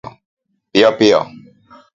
piyo 0.71 0.89
piyo 0.99 1.19